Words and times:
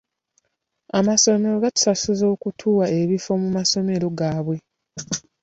Amasomero 0.97 1.55
gatusasuza 1.63 2.25
okutuwa 2.35 2.85
ebifo 3.01 3.31
mu 3.41 3.49
masomero 3.57 4.07
gaabwe. 4.19 4.57